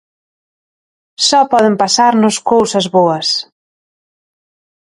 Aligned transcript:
Só 1.27 1.41
poden 1.51 1.75
pasarnos 1.81 2.35
cousas 2.51 2.85
boas. 2.97 3.27